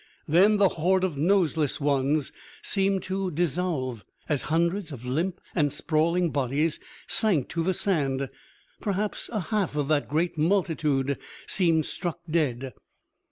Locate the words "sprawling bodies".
5.71-6.79